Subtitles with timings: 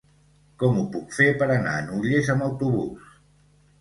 [0.61, 3.13] Com ho puc fer per anar a Nulles amb autobús?